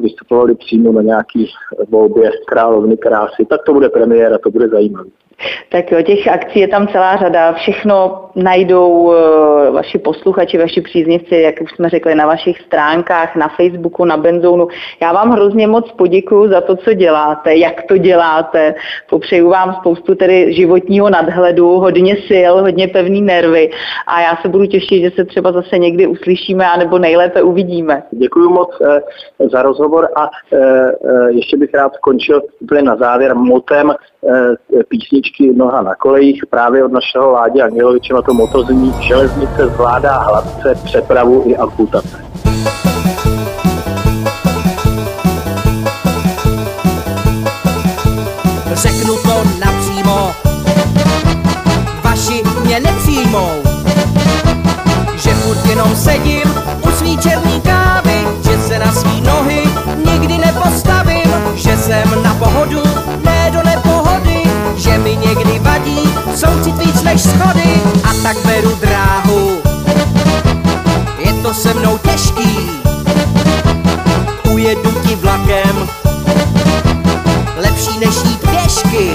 vystupovali 0.00 0.54
přímo 0.54 0.92
na 0.92 1.02
nějaký 1.02 1.46
volbě 1.88 2.30
královny 2.46 2.96
krásy. 2.96 3.46
Tak 3.50 3.60
to 3.66 3.72
bude 3.72 3.88
premiéra, 3.88 4.38
to 4.38 4.50
bude 4.50 4.68
zajímavé. 4.68 5.10
Tak 5.68 5.92
jo, 5.92 6.02
těch 6.02 6.28
akcí 6.28 6.60
je 6.60 6.68
tam 6.68 6.88
celá 6.88 7.16
řada. 7.16 7.52
Všechno 7.52 8.24
najdou 8.36 8.90
uh, 8.90 9.14
vaši 9.74 9.98
posluchači, 9.98 10.58
vaši 10.58 10.80
příznivci, 10.80 11.34
jak 11.34 11.54
už 11.60 11.70
jsme 11.72 11.88
řekli, 11.88 12.14
na 12.14 12.26
vašich 12.26 12.60
stránkách, 12.60 13.36
na 13.36 13.48
Facebooku, 13.48 14.04
na 14.04 14.16
Benzounu. 14.16 14.68
Já 15.02 15.12
vám 15.12 15.30
hrozně 15.30 15.66
moc 15.66 15.92
poděkuju 15.92 16.48
za 16.48 16.60
to, 16.60 16.76
co 16.76 16.92
děláte, 16.94 17.56
jak 17.56 17.82
to 17.82 17.96
děláte. 17.96 18.74
Popřeju 19.10 19.50
vám 19.50 19.76
spoustu 19.80 20.14
tedy 20.14 20.52
životního 20.54 21.10
nadhledu, 21.10 21.68
hodně 21.68 22.16
sil, 22.28 22.52
hodně 22.60 22.88
pevný 22.88 23.22
nervy 23.22 23.70
a 24.06 24.20
já 24.20 24.38
se 24.42 24.48
budu 24.48 24.66
těšit, 24.66 25.02
že 25.02 25.10
se 25.10 25.24
třeba 25.24 25.52
zase 25.52 25.78
někdy 25.78 26.06
uslyšíme 26.06 26.70
anebo 26.70 26.98
nejlépe 26.98 27.42
uvidíme. 27.42 28.02
Děkuji 28.10 28.48
moc 28.48 28.70
eh, 28.80 29.00
za 29.52 29.62
rozhovor 29.62 30.08
a 30.16 30.30
eh, 30.52 30.58
eh, 30.58 31.32
ještě 31.32 31.56
bych 31.56 31.74
rád 31.74 31.94
skončil 31.94 32.42
úplně 32.60 32.82
na 32.82 32.96
závěr 32.96 33.34
motem 33.34 33.90
eh, 33.90 34.19
písničky 34.20 34.84
písničky 34.88 35.52
Noha 35.56 35.82
na 35.82 35.94
kolejích 35.94 36.42
právě 36.50 36.84
od 36.84 36.92
našeho 36.92 37.30
Ládě 37.30 37.62
Angeloviče 37.62 38.14
na 38.14 38.22
to 38.22 38.34
motozní 38.34 38.94
železnice 39.00 39.66
zvládá 39.66 40.18
hladce 40.18 40.74
přepravu 40.84 41.42
i 41.46 41.56
amputace. 41.56 42.24
Řeknu 48.72 49.14
to 49.16 49.44
napřímo, 49.64 50.30
vaši 52.04 52.42
mě 52.64 52.80
nepřijmou, 52.80 53.50
že 55.16 55.30
furt 55.30 55.66
jenom 55.70 55.96
sedím 55.96 56.54
u 56.88 56.90
svý 56.90 57.18
černý 57.18 57.60
kávy, 57.60 58.26
že 58.44 58.58
se 58.58 58.78
na 58.78 58.92
svý 58.92 59.20
nohy 59.20 59.62
nikdy 60.12 60.38
nepostavím, 60.38 61.30
že 61.54 61.76
jsem 61.76 62.22
na 62.22 62.34
pohodu, 62.34 62.82
ne 63.24 63.50
do 63.52 63.62
nepohody, 63.62 63.99
že 64.80 64.98
mi 64.98 65.16
někdy 65.16 65.58
vadí 65.58 65.98
soucit 66.34 66.78
víc 66.78 67.02
než 67.02 67.20
schody 67.22 67.82
a 68.04 68.14
tak 68.22 68.36
beru 68.46 68.74
dráhu. 68.80 69.58
Je 71.18 71.32
to 71.32 71.54
se 71.54 71.74
mnou 71.74 71.98
těžký, 71.98 72.70
ujedu 74.50 74.90
ti 75.06 75.14
vlakem, 75.14 75.88
lepší 77.56 77.98
než 77.98 78.14
jít 78.24 78.40
pěšky. 78.50 79.10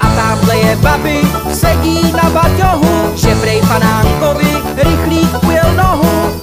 A 0.00 0.06
tamhle 0.16 0.56
je 0.56 0.76
babi, 0.76 1.20
sedí 1.52 2.12
na 2.12 2.30
baťohu, 2.30 3.16
že 3.16 3.34
prej 3.34 3.62
panánkovi 3.68 4.56
rychlík 4.76 5.44
ujel 5.46 5.74
nohu. 5.76 6.40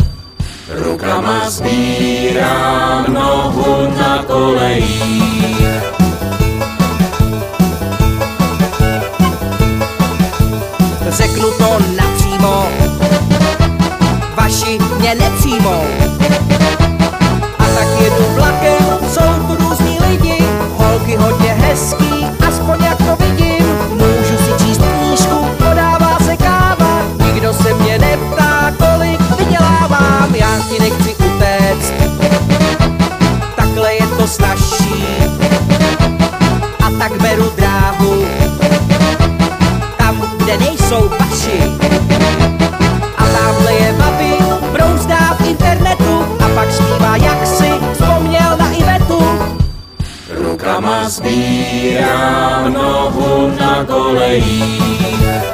Rukama 0.69 1.49
sbírám 1.49 3.13
nohu 3.13 3.87
na 3.97 4.23
kolejích. 4.27 5.94
Řeknu 11.17 11.51
to 11.51 11.79
napřímo, 11.97 12.67
vaši 14.37 14.79
mě 14.99 15.15
nepřijmou. 15.15 15.83
A 17.59 17.63
tak 17.63 17.87
jedu 18.01 18.25
vlakem, 18.35 18.85
jsou 19.13 19.47
tu 19.47 19.63
různí 19.63 19.99
lidi, 20.09 20.43
holky 20.77 21.15
hodně 21.15 21.49
hezký, 21.53 22.25
aspoň 22.47 22.83
jak 22.83 22.97
to 22.97 23.23
vidím. 23.23 23.65
Můžu 23.89 24.37
si 24.37 24.65
číst 24.65 24.81
knížku, 24.99 25.45
podává 25.57 26.17
se 26.25 26.37
káva, 26.37 27.01
nikdo 27.25 27.53
se 27.53 27.73
mě 27.73 27.99
neptá, 27.99 28.73
kolik 28.77 29.21
vydělávám, 29.37 30.35
já 30.35 30.59
ti 30.69 30.79
nechci 30.79 31.15
utéct. 31.15 32.14
Sbírám 51.35 52.73
nohu 52.73 53.51
na 53.59 53.83
kolejích. 53.83 55.44